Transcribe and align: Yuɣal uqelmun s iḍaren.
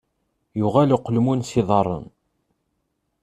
Yuɣal 0.59 0.89
uqelmun 0.95 1.41
s 1.49 1.51
iḍaren. 1.61 2.05